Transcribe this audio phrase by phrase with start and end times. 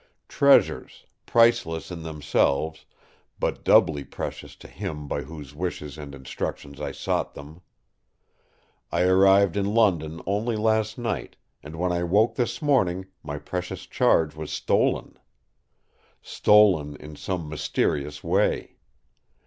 [0.27, 2.87] Treasures, priceless in themselves,
[3.39, 7.61] but doubly precious to him by whose wishes and instructions I sought them.
[8.91, 13.85] I arrived in London only last night, and when I woke this morning my precious
[13.85, 15.19] charge was stolen.
[16.23, 18.77] Stolen in some mysterious way.